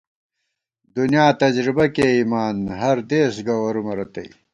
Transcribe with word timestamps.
دُنیا 0.95 1.25
تجربہ 1.41 1.85
کېئیمان، 1.95 2.57
ہر 2.79 2.97
دېس 3.09 3.33
گوَرُومہ 3.47 3.93
رتئ 3.97 4.29